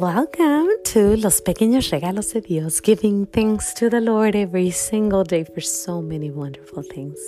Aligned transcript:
Welcome 0.00 0.68
to 0.84 1.16
Los 1.16 1.40
Pequeños 1.40 1.90
Regalos 1.90 2.32
de 2.32 2.40
Dios, 2.40 2.80
giving 2.80 3.26
thanks 3.26 3.74
to 3.74 3.90
the 3.90 4.00
Lord 4.00 4.36
every 4.36 4.70
single 4.70 5.24
day 5.24 5.42
for 5.42 5.60
so 5.60 6.00
many 6.00 6.30
wonderful 6.30 6.84
things. 6.84 7.18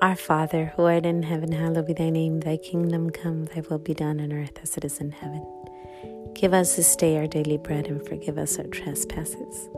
Our 0.00 0.14
Father, 0.14 0.72
who 0.76 0.84
art 0.84 1.04
in 1.04 1.24
heaven, 1.24 1.50
hallowed 1.50 1.88
be 1.88 1.92
thy 1.94 2.10
name. 2.10 2.38
Thy 2.38 2.58
kingdom 2.58 3.10
come, 3.10 3.46
thy 3.46 3.62
will 3.68 3.80
be 3.80 3.92
done 3.92 4.20
on 4.20 4.32
earth 4.32 4.56
as 4.62 4.76
it 4.76 4.84
is 4.84 5.00
in 5.00 5.10
heaven. 5.10 5.44
Give 6.32 6.54
us 6.54 6.76
this 6.76 6.94
day 6.94 7.18
our 7.18 7.26
daily 7.26 7.58
bread 7.58 7.88
and 7.88 8.06
forgive 8.06 8.38
us 8.38 8.56
our 8.60 8.68
trespasses, 8.68 9.68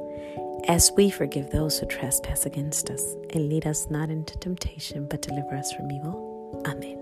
as 0.68 0.92
we 0.94 1.08
forgive 1.08 1.48
those 1.48 1.78
who 1.78 1.86
trespass 1.86 2.44
against 2.44 2.90
us. 2.90 3.16
And 3.30 3.48
lead 3.48 3.66
us 3.66 3.86
not 3.88 4.10
into 4.10 4.36
temptation, 4.36 5.06
but 5.08 5.22
deliver 5.22 5.56
us 5.56 5.72
from 5.72 5.90
evil. 5.90 6.62
Amen. 6.66 6.98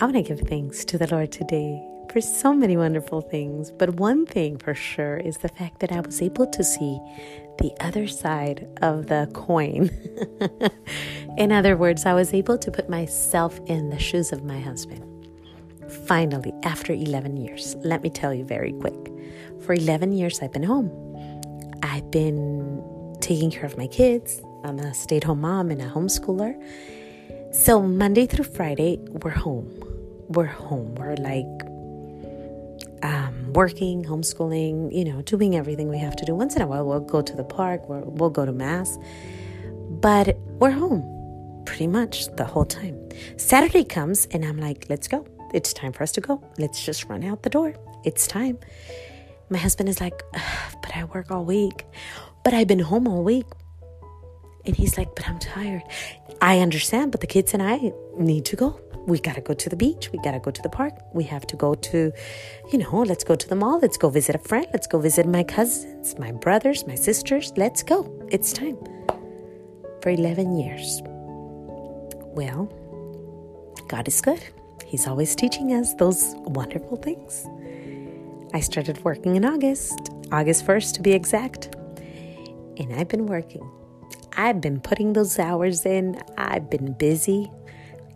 I 0.00 0.04
want 0.04 0.16
to 0.16 0.22
give 0.22 0.40
thanks 0.48 0.84
to 0.86 0.98
the 0.98 1.06
Lord 1.06 1.30
today 1.30 1.80
for 2.10 2.20
so 2.20 2.52
many 2.52 2.76
wonderful 2.76 3.20
things, 3.20 3.70
but 3.70 3.94
one 3.94 4.26
thing 4.26 4.58
for 4.58 4.74
sure 4.74 5.18
is 5.18 5.38
the 5.38 5.48
fact 5.48 5.78
that 5.78 5.92
I 5.92 6.00
was 6.00 6.20
able 6.20 6.46
to 6.48 6.64
see 6.64 6.98
the 7.58 7.72
other 7.80 8.08
side 8.08 8.66
of 8.82 9.06
the 9.06 9.30
coin. 9.32 9.90
in 11.38 11.52
other 11.52 11.76
words, 11.76 12.06
I 12.06 12.14
was 12.14 12.34
able 12.34 12.58
to 12.58 12.70
put 12.70 12.88
myself 12.88 13.60
in 13.66 13.90
the 13.90 13.98
shoes 13.98 14.32
of 14.32 14.42
my 14.42 14.58
husband. 14.58 15.04
Finally, 16.06 16.52
after 16.64 16.92
11 16.92 17.36
years, 17.36 17.76
let 17.84 18.02
me 18.02 18.10
tell 18.10 18.34
you 18.34 18.44
very 18.44 18.72
quick. 18.72 19.12
For 19.60 19.74
11 19.74 20.12
years, 20.12 20.40
I've 20.42 20.52
been 20.52 20.64
home. 20.64 20.90
I've 21.82 22.10
been 22.10 23.16
taking 23.20 23.52
care 23.52 23.64
of 23.64 23.76
my 23.78 23.86
kids. 23.86 24.40
I'm 24.64 24.78
a 24.80 24.92
stay 24.94 25.18
at 25.18 25.24
home 25.24 25.42
mom 25.42 25.70
and 25.70 25.80
a 25.80 25.88
homeschooler. 25.88 26.54
So, 27.54 27.82
Monday 27.82 28.26
through 28.26 28.44
Friday, 28.44 28.98
we're 29.00 29.30
home. 29.30 29.70
We're 30.28 30.46
home. 30.46 30.94
We're 30.94 31.16
like 31.16 31.69
working, 33.52 34.04
homeschooling, 34.04 34.94
you 34.94 35.04
know, 35.04 35.22
doing 35.22 35.56
everything 35.56 35.88
we 35.88 35.98
have 35.98 36.16
to 36.16 36.24
do. 36.24 36.34
Once 36.34 36.56
in 36.56 36.62
a 36.62 36.66
while, 36.66 36.86
we'll 36.86 37.00
go 37.00 37.22
to 37.22 37.36
the 37.36 37.44
park, 37.44 37.88
we'll, 37.88 38.02
we'll 38.02 38.30
go 38.30 38.44
to 38.44 38.52
Mass, 38.52 38.98
but 39.88 40.36
we're 40.58 40.70
home 40.70 41.02
pretty 41.66 41.86
much 41.86 42.26
the 42.36 42.44
whole 42.44 42.64
time. 42.64 42.96
Saturday 43.36 43.84
comes, 43.84 44.26
and 44.26 44.44
I'm 44.44 44.58
like, 44.58 44.86
let's 44.88 45.08
go. 45.08 45.26
It's 45.52 45.72
time 45.72 45.92
for 45.92 46.02
us 46.02 46.12
to 46.12 46.20
go. 46.20 46.42
Let's 46.58 46.84
just 46.84 47.04
run 47.06 47.24
out 47.24 47.42
the 47.42 47.50
door. 47.50 47.74
It's 48.04 48.26
time. 48.26 48.58
My 49.50 49.58
husband 49.58 49.88
is 49.88 50.00
like, 50.00 50.22
but 50.82 50.96
I 50.96 51.04
work 51.04 51.30
all 51.30 51.44
week, 51.44 51.84
but 52.44 52.54
I've 52.54 52.68
been 52.68 52.78
home 52.78 53.08
all 53.08 53.22
week. 53.22 53.46
And 54.64 54.76
he's 54.76 54.98
like, 54.98 55.14
but 55.14 55.28
I'm 55.28 55.38
tired. 55.38 55.82
I 56.40 56.60
understand, 56.60 57.12
but 57.12 57.20
the 57.20 57.26
kids 57.26 57.54
and 57.54 57.62
I 57.62 57.92
need 58.16 58.44
to 58.46 58.56
go 58.56 58.80
we 59.06 59.18
got 59.18 59.34
to 59.34 59.40
go 59.40 59.54
to 59.54 59.68
the 59.68 59.76
beach. 59.76 60.10
We 60.12 60.18
got 60.20 60.32
to 60.32 60.38
go 60.38 60.50
to 60.50 60.62
the 60.62 60.68
park. 60.68 60.94
We 61.12 61.24
have 61.24 61.46
to 61.48 61.56
go 61.56 61.74
to, 61.74 62.12
you 62.72 62.78
know, 62.78 63.02
let's 63.02 63.24
go 63.24 63.34
to 63.34 63.48
the 63.48 63.56
mall. 63.56 63.78
Let's 63.80 63.96
go 63.96 64.08
visit 64.08 64.34
a 64.34 64.38
friend. 64.38 64.66
Let's 64.72 64.86
go 64.86 64.98
visit 64.98 65.26
my 65.26 65.42
cousins, 65.42 66.18
my 66.18 66.32
brothers, 66.32 66.86
my 66.86 66.94
sisters. 66.94 67.52
Let's 67.56 67.82
go. 67.82 68.10
It's 68.30 68.52
time. 68.52 68.78
For 70.02 70.10
11 70.10 70.56
years. 70.56 71.00
Well, 72.32 72.72
God 73.88 74.06
is 74.08 74.20
good. 74.20 74.42
He's 74.86 75.06
always 75.06 75.34
teaching 75.34 75.72
us 75.72 75.94
those 75.94 76.34
wonderful 76.38 76.96
things. 76.96 77.46
I 78.52 78.60
started 78.60 79.04
working 79.04 79.36
in 79.36 79.44
August, 79.44 80.10
August 80.32 80.66
1st 80.66 80.94
to 80.94 81.02
be 81.02 81.12
exact. 81.12 81.74
And 82.76 82.92
I've 82.94 83.08
been 83.08 83.26
working. 83.26 83.68
I've 84.36 84.60
been 84.60 84.80
putting 84.80 85.12
those 85.12 85.38
hours 85.38 85.84
in. 85.84 86.20
I've 86.38 86.70
been 86.70 86.92
busy 86.94 87.50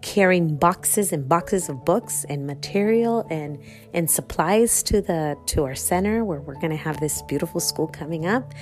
carrying 0.05 0.55
boxes 0.55 1.15
and 1.15 1.27
boxes 1.27 1.71
of 1.71 1.83
books 1.83 2.27
and 2.29 2.47
material 2.47 3.27
and 3.31 3.59
and 3.95 4.11
supplies 4.11 4.83
to 4.83 5.01
the 5.01 5.35
to 5.47 5.65
our 5.65 5.75
center 5.75 6.27
where 6.27 6.43
we're 6.43 6.61
going 6.61 6.71
to 6.71 6.77
have 6.77 7.01
this 7.01 7.23
beautiful 7.23 7.59
school 7.59 7.89
coming 7.89 8.27
up. 8.27 8.53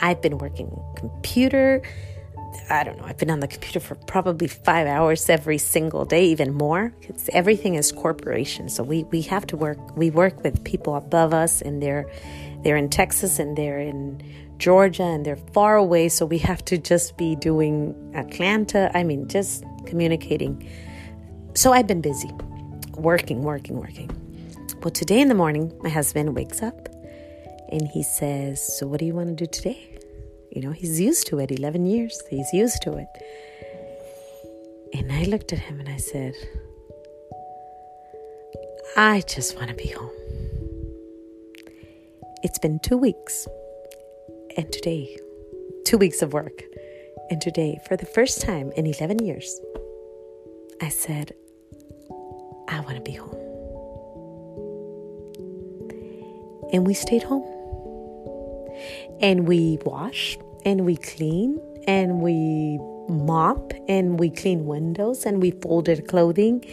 I've 0.00 0.22
been 0.22 0.38
working 0.38 0.70
computer 0.94 1.82
I 2.70 2.84
don't 2.84 2.96
know, 2.98 3.04
I've 3.04 3.18
been 3.18 3.32
on 3.32 3.40
the 3.40 3.48
computer 3.48 3.80
for 3.80 3.96
probably 3.96 4.46
five 4.46 4.86
hours 4.86 5.28
every 5.28 5.58
single 5.58 6.04
day, 6.04 6.26
even 6.26 6.54
more. 6.54 6.94
Because 7.00 7.28
everything 7.32 7.74
is 7.74 7.90
corporation. 7.90 8.68
So 8.68 8.84
we, 8.84 9.02
we 9.04 9.22
have 9.22 9.44
to 9.48 9.56
work, 9.56 9.96
we 9.96 10.10
work 10.10 10.44
with 10.44 10.62
people 10.62 10.94
above 10.94 11.34
us 11.34 11.60
and 11.60 11.82
they're, 11.82 12.06
they're 12.62 12.76
in 12.76 12.90
Texas 12.90 13.40
and 13.40 13.58
they're 13.58 13.80
in 13.80 14.22
Georgia 14.58 15.02
and 15.02 15.26
they're 15.26 15.44
far 15.52 15.74
away. 15.76 16.08
So 16.08 16.24
we 16.24 16.38
have 16.38 16.64
to 16.66 16.78
just 16.78 17.16
be 17.16 17.34
doing 17.34 18.12
Atlanta. 18.14 18.90
I 18.94 19.02
mean, 19.02 19.26
just 19.26 19.64
communicating. 19.84 20.68
So 21.54 21.72
I've 21.72 21.86
been 21.86 22.00
busy 22.00 22.30
working, 22.96 23.42
working, 23.42 23.76
working. 23.76 24.10
Well, 24.82 24.90
today 24.90 25.20
in 25.20 25.28
the 25.28 25.34
morning, 25.34 25.72
my 25.82 25.88
husband 25.88 26.34
wakes 26.34 26.62
up 26.62 26.88
and 27.70 27.88
he 27.88 28.02
says, 28.02 28.78
So, 28.78 28.86
what 28.86 29.00
do 29.00 29.06
you 29.06 29.14
want 29.14 29.28
to 29.28 29.34
do 29.34 29.46
today? 29.46 29.90
You 30.50 30.62
know, 30.62 30.72
he's 30.72 31.00
used 31.00 31.26
to 31.28 31.38
it 31.40 31.50
11 31.50 31.86
years, 31.86 32.22
he's 32.30 32.52
used 32.52 32.82
to 32.82 32.96
it. 32.96 33.08
And 34.92 35.10
I 35.10 35.24
looked 35.24 35.52
at 35.52 35.58
him 35.58 35.80
and 35.80 35.88
I 35.88 35.96
said, 35.96 36.34
I 38.96 39.22
just 39.22 39.56
want 39.56 39.68
to 39.68 39.74
be 39.74 39.88
home. 39.88 40.10
It's 42.44 42.58
been 42.58 42.78
two 42.78 42.96
weeks, 42.96 43.48
and 44.56 44.70
today, 44.70 45.16
two 45.84 45.98
weeks 45.98 46.22
of 46.22 46.32
work. 46.32 46.62
And 47.30 47.40
today, 47.40 47.80
for 47.88 47.96
the 47.96 48.06
first 48.06 48.42
time 48.42 48.70
in 48.76 48.86
11 48.86 49.24
years, 49.24 49.60
I 50.80 50.88
said, 50.88 51.32
I 52.68 52.80
want 52.80 52.96
to 52.96 53.00
be 53.00 53.12
home. 53.12 53.40
And 56.72 56.86
we 56.86 56.94
stayed 56.94 57.22
home. 57.22 57.44
And 59.20 59.46
we 59.46 59.78
wash 59.84 60.36
and 60.64 60.84
we 60.84 60.96
clean 60.96 61.60
and 61.86 62.20
we 62.20 62.78
mop 63.08 63.72
and 63.88 64.18
we 64.18 64.30
clean 64.30 64.66
windows 64.66 65.26
and 65.26 65.40
we 65.40 65.52
folded 65.52 66.08
clothing 66.08 66.64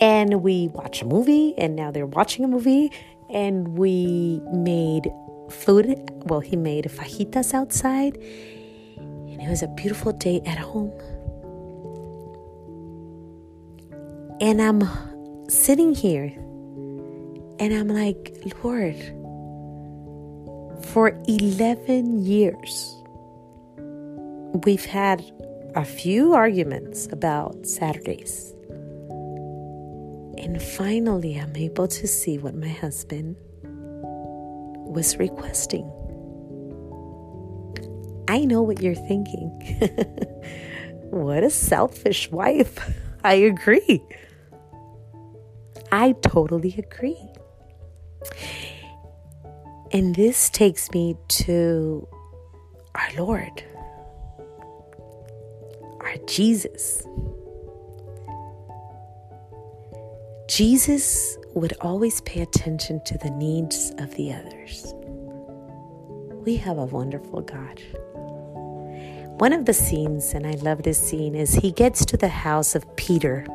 and 0.00 0.42
we 0.42 0.68
watch 0.68 1.02
a 1.02 1.04
movie 1.04 1.54
and 1.58 1.76
now 1.76 1.90
they're 1.90 2.06
watching 2.06 2.44
a 2.44 2.48
movie 2.48 2.90
and 3.30 3.76
we 3.76 4.40
made 4.52 5.10
food 5.50 5.98
well 6.24 6.40
he 6.40 6.56
made 6.56 6.84
fajitas 6.84 7.52
outside 7.52 8.16
and 8.96 9.40
it 9.40 9.50
was 9.50 9.62
a 9.62 9.68
beautiful 9.68 10.12
day 10.12 10.40
at 10.46 10.58
home. 10.58 10.92
And 14.38 14.60
I'm 14.60 14.82
sitting 15.48 15.94
here 15.94 16.26
and 17.58 17.72
I'm 17.72 17.88
like, 17.88 18.36
Lord, 18.62 18.96
for 20.88 21.18
11 21.26 22.22
years, 22.22 22.94
we've 24.66 24.84
had 24.84 25.24
a 25.74 25.86
few 25.86 26.34
arguments 26.34 27.08
about 27.10 27.66
Saturdays. 27.66 28.52
And 30.36 30.60
finally, 30.60 31.38
I'm 31.38 31.56
able 31.56 31.88
to 31.88 32.06
see 32.06 32.36
what 32.36 32.54
my 32.54 32.68
husband 32.68 33.36
was 33.62 35.16
requesting. 35.16 35.90
I 38.28 38.44
know 38.44 38.60
what 38.60 38.82
you're 38.82 38.94
thinking. 38.94 39.48
what 41.10 41.42
a 41.42 41.48
selfish 41.48 42.30
wife. 42.30 42.78
I 43.24 43.34
agree. 43.34 44.02
I 45.96 46.12
totally 46.20 46.74
agree. 46.76 47.26
And 49.92 50.14
this 50.14 50.50
takes 50.50 50.90
me 50.90 51.16
to 51.28 52.06
our 52.94 53.08
Lord, 53.16 53.64
our 56.00 56.16
Jesus. 56.26 57.02
Jesus 60.46 61.38
would 61.54 61.72
always 61.80 62.20
pay 62.20 62.42
attention 62.42 63.02
to 63.06 63.16
the 63.16 63.30
needs 63.30 63.90
of 63.96 64.14
the 64.16 64.34
others. 64.34 64.92
We 66.44 66.56
have 66.56 66.76
a 66.76 66.84
wonderful 66.84 67.40
God. 67.40 67.80
One 69.40 69.54
of 69.54 69.64
the 69.64 69.72
scenes, 69.72 70.34
and 70.34 70.46
I 70.46 70.56
love 70.56 70.82
this 70.82 70.98
scene, 70.98 71.34
is 71.34 71.54
he 71.54 71.72
gets 71.72 72.04
to 72.04 72.18
the 72.18 72.28
house 72.28 72.74
of 72.74 72.84
Peter, 72.96 73.46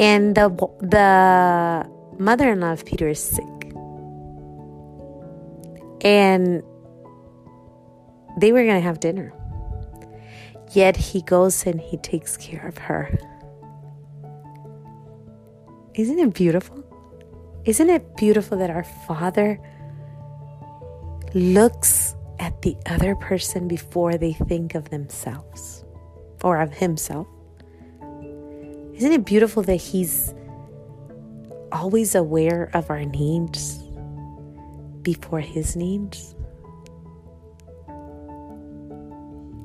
and 0.00 0.34
the 0.34 0.48
the 0.80 1.86
mother-in-law 2.18 2.72
of 2.72 2.84
Peter 2.84 3.06
is 3.08 3.22
sick, 3.22 3.44
and 6.00 6.62
they 8.40 8.50
were 8.50 8.64
going 8.64 8.80
to 8.80 8.88
have 8.90 8.98
dinner. 8.98 9.32
Yet 10.72 10.96
he 10.96 11.22
goes 11.22 11.66
and 11.66 11.80
he 11.80 11.96
takes 11.98 12.36
care 12.36 12.66
of 12.66 12.78
her. 12.78 13.18
Isn't 15.94 16.18
it 16.18 16.32
beautiful? 16.32 16.82
Isn't 17.64 17.90
it 17.90 18.16
beautiful 18.16 18.56
that 18.58 18.70
our 18.70 18.84
Father 19.06 19.60
looks 21.34 22.14
at 22.38 22.62
the 22.62 22.76
other 22.86 23.14
person 23.14 23.68
before 23.68 24.16
they 24.16 24.32
think 24.32 24.74
of 24.74 24.90
themselves 24.90 25.84
or 26.42 26.60
of 26.60 26.72
himself. 26.72 27.26
Isn't 29.00 29.12
it 29.12 29.24
beautiful 29.24 29.62
that 29.62 29.76
he's 29.76 30.34
always 31.72 32.14
aware 32.14 32.68
of 32.74 32.90
our 32.90 33.02
needs 33.02 33.78
before 35.00 35.40
his 35.40 35.74
needs? 35.74 36.34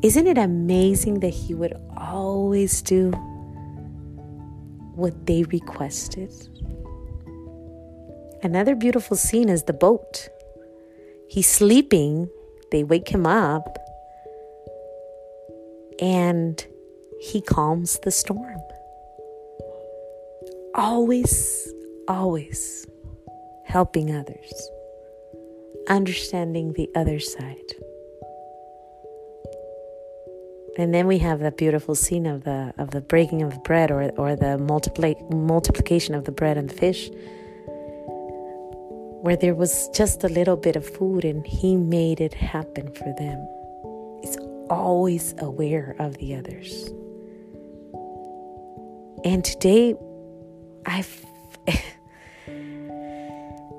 Isn't 0.01 0.27
it 0.27 0.37
amazing 0.37 1.19
that 1.19 1.33
he 1.33 1.53
would 1.53 1.73
always 1.97 2.81
do 2.81 3.11
what 4.95 5.25
they 5.25 5.43
requested? 5.43 6.31
Another 8.41 8.73
beautiful 8.73 9.17
scene 9.17 9.49
is 9.49 9.63
the 9.63 9.73
boat. 9.73 10.29
He's 11.27 11.47
sleeping, 11.47 12.29
they 12.71 12.85
wake 12.85 13.09
him 13.09 13.27
up, 13.27 13.79
and 15.99 16.65
he 17.19 17.41
calms 17.41 17.99
the 17.99 18.11
storm. 18.11 18.54
Always, 20.77 21.71
always 22.09 22.85
helping 23.63 24.13
others, 24.13 24.69
understanding 25.87 26.73
the 26.73 26.89
other 26.95 27.17
side. 27.19 27.71
And 30.77 30.93
then 30.93 31.07
we 31.07 31.19
have 31.19 31.39
that 31.39 31.55
beautiful 31.55 31.95
scene 31.95 32.25
of 32.25 32.43
the 32.43 32.73
of 32.77 32.91
the 32.91 32.99
breaking 32.99 33.41
of 33.41 33.63
bread 33.63 33.89
or 33.89 34.11
or 34.17 34.35
the 34.35 34.57
multiply, 34.57 35.13
multiplication 35.31 36.13
of 36.13 36.25
the 36.25 36.33
bread 36.33 36.57
and 36.57 36.69
the 36.69 36.75
fish 36.75 37.09
where 39.25 39.37
there 39.37 39.55
was 39.55 39.89
just 39.95 40.23
a 40.23 40.27
little 40.27 40.55
bit 40.55 40.75
of 40.75 40.85
food 40.85 41.25
and 41.25 41.47
he 41.47 41.75
made 41.75 42.21
it 42.21 42.33
happen 42.33 42.91
for 42.91 43.11
them. 43.17 43.47
He's 44.21 44.37
always 44.69 45.33
aware 45.39 45.95
of 45.97 46.17
the 46.17 46.35
others. 46.35 46.89
And 49.23 49.43
today, 49.43 49.95
I've. 50.85 51.25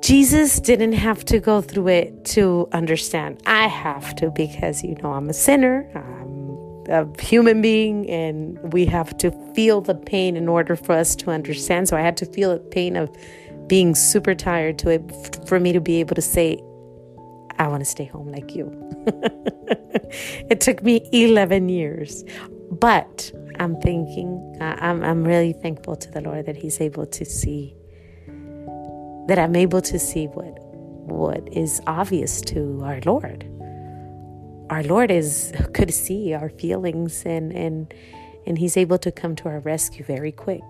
Jesus 0.02 0.60
didn't 0.60 0.92
have 0.92 1.24
to 1.24 1.40
go 1.40 1.60
through 1.60 1.88
it 1.88 2.24
to 2.26 2.68
understand. 2.70 3.42
I 3.44 3.66
have 3.66 4.14
to 4.16 4.30
because, 4.30 4.84
you 4.84 4.94
know, 5.02 5.12
I'm 5.12 5.28
a 5.28 5.34
sinner, 5.34 5.90
I'm 5.96 6.46
a 6.88 7.20
human 7.20 7.60
being, 7.60 8.08
and 8.08 8.72
we 8.72 8.86
have 8.86 9.18
to 9.18 9.32
feel 9.54 9.80
the 9.80 9.96
pain 9.96 10.36
in 10.36 10.48
order 10.48 10.76
for 10.76 10.92
us 10.92 11.16
to 11.16 11.30
understand. 11.30 11.88
So 11.88 11.96
I 11.96 12.02
had 12.02 12.16
to 12.18 12.26
feel 12.26 12.52
the 12.52 12.60
pain 12.60 12.94
of 12.94 13.10
being 13.66 13.96
super 13.96 14.34
tired 14.34 14.78
to 14.78 14.90
it 14.90 15.48
for 15.48 15.58
me 15.58 15.72
to 15.72 15.80
be 15.80 15.98
able 15.98 16.14
to 16.14 16.22
say, 16.22 16.62
I 17.58 17.66
want 17.68 17.80
to 17.80 17.84
stay 17.84 18.04
home 18.04 18.30
like 18.30 18.54
you. 18.54 18.70
it 20.50 20.60
took 20.60 20.82
me 20.84 21.08
11 21.12 21.68
years. 21.68 22.24
But 22.70 23.32
I'm 23.58 23.80
thinking, 23.80 24.56
I'm, 24.60 25.02
I'm 25.02 25.24
really 25.24 25.52
thankful 25.52 25.96
to 25.96 26.10
the 26.10 26.20
Lord 26.20 26.46
that 26.46 26.56
He's 26.56 26.80
able 26.80 27.06
to 27.06 27.24
see, 27.24 27.74
that 29.28 29.38
I'm 29.38 29.56
able 29.56 29.80
to 29.82 29.98
see 29.98 30.26
what, 30.26 30.58
what 30.60 31.48
is 31.52 31.80
obvious 31.86 32.40
to 32.42 32.80
our 32.84 33.00
Lord. 33.04 33.44
Our 34.70 34.82
Lord 34.82 35.10
is 35.10 35.52
could 35.74 35.92
see 35.94 36.34
our 36.34 36.48
feelings 36.48 37.22
and, 37.24 37.52
and, 37.52 37.92
and 38.46 38.58
He's 38.58 38.76
able 38.76 38.98
to 38.98 39.12
come 39.12 39.36
to 39.36 39.48
our 39.48 39.60
rescue 39.60 40.04
very 40.04 40.32
quick. 40.32 40.62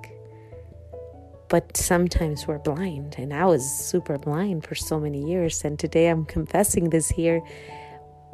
But 1.49 1.77
sometimes 1.77 2.47
we're 2.49 2.59
blind 2.59 3.15
and 3.19 3.33
i 3.33 3.45
was 3.47 3.65
super 3.65 4.19
blind 4.19 4.67
for 4.67 4.75
so 4.75 4.99
many 4.99 5.25
years 5.31 5.65
and 5.65 5.79
today 5.79 6.09
i'm 6.09 6.25
confessing 6.25 6.91
this 6.91 7.09
here. 7.09 7.41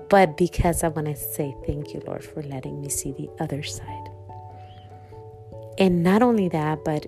But 0.08 0.36
because 0.38 0.82
i 0.82 0.88
want 0.88 1.08
to 1.08 1.16
say 1.16 1.54
thank 1.66 1.92
you 1.92 2.02
lord 2.06 2.24
for 2.24 2.42
letting 2.42 2.80
me 2.80 2.88
see 2.88 3.12
the 3.12 3.28
other 3.38 3.62
side 3.62 4.11
and 5.78 6.02
not 6.02 6.22
only 6.22 6.48
that 6.48 6.84
but 6.84 7.06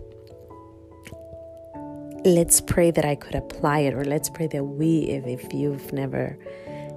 let's 2.24 2.60
pray 2.60 2.90
that 2.90 3.04
i 3.04 3.14
could 3.14 3.34
apply 3.34 3.80
it 3.80 3.94
or 3.94 4.04
let's 4.04 4.30
pray 4.30 4.46
that 4.46 4.64
we 4.64 5.00
if, 5.02 5.26
if 5.26 5.52
you've 5.52 5.92
never 5.92 6.38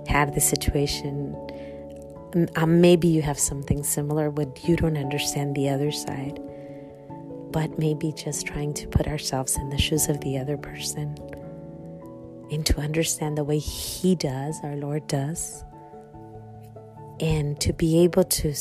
had 0.07 0.33
the 0.33 0.41
situation 0.41 1.35
um, 2.55 2.81
maybe 2.81 3.07
you 3.07 3.21
have 3.21 3.39
something 3.39 3.83
similar 3.83 4.29
but 4.29 4.67
you 4.67 4.75
don't 4.75 4.97
understand 4.97 5.55
the 5.55 5.69
other 5.69 5.91
side 5.91 6.39
but 7.51 7.79
maybe 7.79 8.11
just 8.11 8.45
trying 8.45 8.73
to 8.73 8.87
put 8.87 9.07
ourselves 9.07 9.55
in 9.57 9.69
the 9.69 9.77
shoes 9.77 10.09
of 10.09 10.19
the 10.21 10.37
other 10.37 10.57
person 10.57 11.15
and 12.51 12.65
to 12.65 12.79
understand 12.79 13.37
the 13.37 13.43
way 13.43 13.59
He 13.59 14.15
does, 14.15 14.59
our 14.63 14.75
Lord 14.75 15.07
does, 15.07 15.63
and 17.19 17.59
to 17.61 17.73
be 17.73 18.03
able 18.03 18.23
to, 18.23 18.53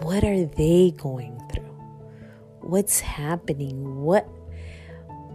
what 0.00 0.24
are 0.24 0.44
they 0.44 0.92
going? 0.96 1.39
What's 2.70 3.00
happening? 3.00 4.02
What, 4.02 4.24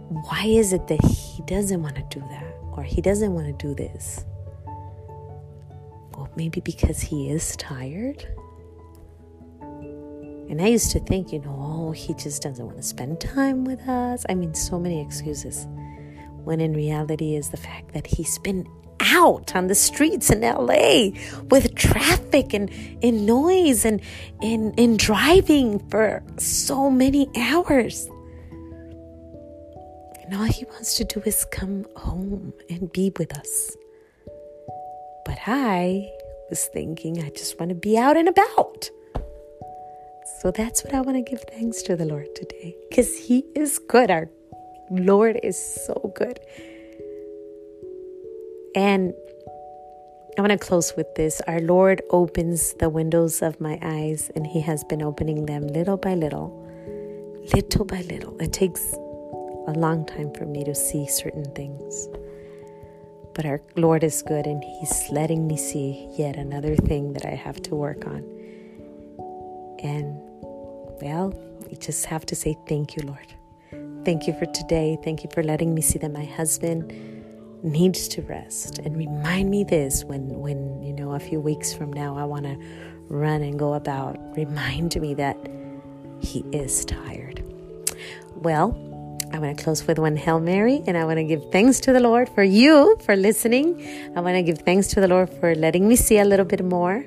why 0.08 0.44
is 0.46 0.72
it 0.72 0.88
that 0.88 1.04
He 1.04 1.42
doesn't 1.42 1.82
want 1.82 1.96
to 1.96 2.06
do 2.10 2.20
that 2.30 2.54
or 2.72 2.82
He 2.82 3.00
doesn't 3.00 3.32
want 3.32 3.46
to 3.46 3.66
do 3.66 3.74
this? 3.74 4.24
Well, 6.14 6.30
maybe 6.34 6.60
because 6.60 7.00
He 7.00 7.30
is 7.30 7.54
tired 7.56 8.26
and 10.48 10.62
I 10.62 10.68
used 10.68 10.92
to 10.92 11.00
think, 11.00 11.32
you 11.32 11.40
know, 11.40 11.56
oh, 11.58 11.90
he 11.90 12.14
just 12.14 12.40
doesn't 12.42 12.64
want 12.64 12.76
to 12.76 12.82
spend 12.82 13.20
time 13.20 13.64
with 13.64 13.80
us. 13.88 14.24
I 14.28 14.34
mean, 14.34 14.54
so 14.54 14.78
many 14.78 15.00
excuses. 15.00 15.66
When 16.44 16.60
in 16.60 16.72
reality 16.72 17.34
is 17.34 17.50
the 17.50 17.56
fact 17.56 17.92
that 17.94 18.06
he's 18.06 18.38
been 18.38 18.64
out 19.06 19.54
on 19.54 19.66
the 19.68 19.74
streets 19.74 20.30
in 20.30 20.40
LA 20.40 21.10
with 21.50 21.74
traffic 21.74 22.52
and 22.52 22.70
in 23.00 23.26
noise 23.26 23.84
and 23.84 24.00
in 24.42 24.72
in 24.74 24.96
driving 24.96 25.78
for 25.90 26.22
so 26.38 26.90
many 26.90 27.28
hours. 27.36 28.08
And 30.24 30.34
all 30.34 30.44
he 30.44 30.64
wants 30.64 30.94
to 30.96 31.04
do 31.04 31.22
is 31.24 31.44
come 31.52 31.86
home 31.94 32.52
and 32.68 32.92
be 32.92 33.12
with 33.16 33.36
us. 33.38 33.76
But 35.24 35.38
I 35.46 36.10
was 36.50 36.66
thinking 36.66 37.22
I 37.22 37.30
just 37.30 37.58
want 37.60 37.68
to 37.70 37.74
be 37.74 37.96
out 37.96 38.16
and 38.16 38.28
about. 38.28 38.90
So 40.40 40.50
that's 40.50 40.84
what 40.84 40.94
I 40.94 41.00
want 41.00 41.16
to 41.16 41.22
give 41.30 41.42
thanks 41.42 41.82
to 41.82 41.96
the 41.96 42.04
Lord 42.04 42.34
today 42.34 42.76
because 42.88 43.16
He 43.16 43.44
is 43.54 43.78
good. 43.78 44.10
Our 44.10 44.28
Lord 44.90 45.38
is 45.42 45.58
so 45.86 46.12
good. 46.14 46.40
And 48.76 49.14
I 50.36 50.42
want 50.42 50.52
to 50.52 50.58
close 50.58 50.92
with 50.98 51.14
this. 51.14 51.40
Our 51.46 51.60
Lord 51.60 52.02
opens 52.10 52.74
the 52.74 52.90
windows 52.90 53.40
of 53.40 53.58
my 53.58 53.78
eyes, 53.80 54.30
and 54.36 54.46
He 54.46 54.60
has 54.60 54.84
been 54.84 55.02
opening 55.02 55.46
them 55.46 55.66
little 55.66 55.96
by 55.96 56.14
little, 56.14 56.50
little 57.54 57.86
by 57.86 58.02
little. 58.02 58.36
It 58.38 58.52
takes 58.52 58.92
a 58.92 59.72
long 59.74 60.04
time 60.04 60.30
for 60.34 60.44
me 60.44 60.62
to 60.64 60.74
see 60.74 61.08
certain 61.08 61.50
things. 61.54 62.06
But 63.34 63.46
our 63.46 63.62
Lord 63.76 64.04
is 64.04 64.22
good, 64.22 64.46
and 64.46 64.62
He's 64.62 65.08
letting 65.10 65.46
me 65.46 65.56
see 65.56 66.10
yet 66.18 66.36
another 66.36 66.76
thing 66.76 67.14
that 67.14 67.24
I 67.24 67.34
have 67.34 67.62
to 67.62 67.74
work 67.74 68.06
on. 68.06 68.22
And 69.82 70.20
well, 71.00 71.32
we 71.66 71.78
just 71.78 72.04
have 72.04 72.26
to 72.26 72.36
say 72.36 72.58
thank 72.68 72.94
you, 72.94 73.04
Lord. 73.06 73.32
Thank 74.04 74.26
you 74.26 74.34
for 74.34 74.44
today. 74.44 74.98
Thank 75.02 75.24
you 75.24 75.30
for 75.32 75.42
letting 75.42 75.74
me 75.74 75.80
see 75.80 75.98
that 75.98 76.12
my 76.12 76.24
husband 76.24 77.15
needs 77.62 78.08
to 78.08 78.22
rest. 78.22 78.78
And 78.78 78.96
remind 78.96 79.50
me 79.50 79.64
this 79.64 80.04
when 80.04 80.28
when 80.40 80.82
you 80.82 80.92
know 80.92 81.12
a 81.12 81.20
few 81.20 81.40
weeks 81.40 81.72
from 81.72 81.92
now 81.92 82.16
I 82.16 82.24
want 82.24 82.44
to 82.44 82.56
run 83.08 83.42
and 83.42 83.58
go 83.58 83.74
about. 83.74 84.18
Remind 84.36 85.00
me 85.00 85.14
that 85.14 85.36
he 86.20 86.44
is 86.52 86.84
tired. 86.84 87.42
Well, 88.34 88.76
I 89.32 89.38
want 89.38 89.56
to 89.56 89.64
close 89.64 89.86
with 89.86 89.98
one 89.98 90.16
Hail 90.16 90.40
Mary, 90.40 90.82
and 90.86 90.96
I 90.96 91.04
want 91.04 91.18
to 91.18 91.24
give 91.24 91.50
thanks 91.50 91.80
to 91.80 91.92
the 91.92 92.00
Lord 92.00 92.28
for 92.28 92.42
you 92.42 92.96
for 93.04 93.16
listening. 93.16 94.12
I 94.16 94.20
want 94.20 94.36
to 94.36 94.42
give 94.42 94.58
thanks 94.58 94.88
to 94.88 95.00
the 95.00 95.08
Lord 95.08 95.30
for 95.30 95.54
letting 95.54 95.88
me 95.88 95.96
see 95.96 96.18
a 96.18 96.24
little 96.24 96.46
bit 96.46 96.64
more 96.64 97.04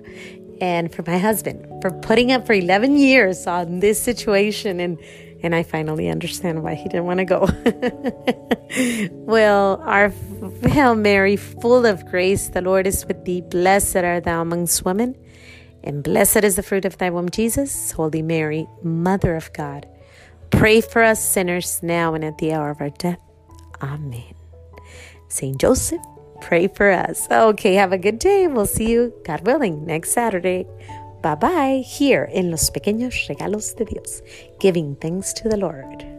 and 0.62 0.94
for 0.94 1.04
my 1.04 1.18
husband 1.18 1.66
for 1.82 1.92
putting 1.92 2.32
up 2.32 2.46
for 2.46 2.54
11 2.54 2.98
years 2.98 3.48
on 3.48 3.80
this 3.80 4.02
situation 4.02 4.80
and 4.80 5.00
and 5.42 5.56
I 5.56 5.64
finally 5.64 6.10
understand 6.10 6.64
why 6.64 6.76
he 6.76 6.84
didn't 6.90 7.06
want 7.06 7.20
to 7.20 7.26
go. 7.26 7.48
well, 9.26 9.82
our 9.86 10.12
Hail 10.64 10.96
Mary, 10.96 11.36
full 11.36 11.86
of 11.86 12.06
grace, 12.08 12.50
the 12.50 12.62
Lord 12.62 12.88
is 12.88 13.06
with 13.06 13.26
thee. 13.26 13.42
Blessed 13.42 13.98
art 13.98 14.26
thou 14.26 14.42
amongst 14.42 14.84
women, 14.86 15.16
and 15.84 16.04
blessed 16.04 16.44
is 16.44 16.56
the 16.56 16.64
fruit 16.64 16.86
of 16.86 16.98
thy 16.98 17.10
womb, 17.10 17.30
Jesus. 17.30 17.92
Holy 17.92 18.22
Mary, 18.22 18.68
Mother 18.84 19.36
of 19.36 19.52
God, 19.54 19.88
pray 20.52 20.82
for 20.82 21.04
us 21.04 21.24
sinners 21.24 21.82
now 21.82 22.14
and 22.14 22.26
at 22.26 22.38
the 22.38 22.54
hour 22.54 22.70
of 22.70 22.82
our 22.82 22.90
death. 22.90 23.20
Amen. 23.82 24.36
Saint 25.30 25.60
Joseph, 25.60 26.02
pray 26.42 26.68
for 26.68 26.90
us. 26.90 27.28
Okay, 27.32 27.76
have 27.76 27.94
a 27.94 27.98
good 27.98 28.20
day. 28.20 28.48
We'll 28.48 28.66
see 28.66 28.90
you, 28.90 29.14
God 29.24 29.46
willing, 29.46 29.86
next 29.86 30.12
Saturday. 30.12 30.66
Bye 31.22 31.36
bye, 31.36 31.84
here 31.86 32.30
in 32.32 32.50
Los 32.50 32.72
Pequeños 32.72 33.28
Regalos 33.28 33.76
de 33.76 33.84
Dios, 33.84 34.24
giving 34.58 34.96
thanks 34.96 35.34
to 35.34 35.50
the 35.50 35.58
Lord. 35.58 36.19